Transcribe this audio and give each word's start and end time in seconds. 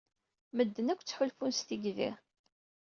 Medden 0.55 0.87
akk 0.91 1.01
ttḥulfun 1.03 1.51
s 1.59 1.61
tigdi. 1.67 2.11